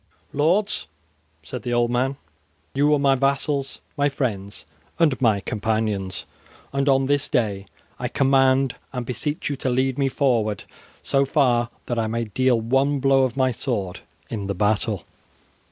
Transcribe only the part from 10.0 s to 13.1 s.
forward so far that I may deal one